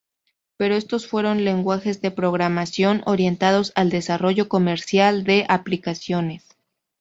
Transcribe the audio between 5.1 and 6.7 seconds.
de aplicaciones.